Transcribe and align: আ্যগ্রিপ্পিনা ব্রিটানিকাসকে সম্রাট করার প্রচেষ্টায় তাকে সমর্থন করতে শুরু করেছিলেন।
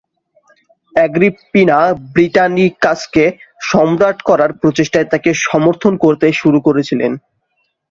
আ্যগ্রিপ্পিনা 0.95 1.77
ব্রিটানিকাসকে 2.13 3.25
সম্রাট 3.63 4.17
করার 4.29 4.51
প্রচেষ্টায় 4.61 5.07
তাকে 5.09 5.29
সমর্থন 5.45 5.93
করতে 6.03 6.27
শুরু 6.41 6.59
করেছিলেন। 6.67 7.11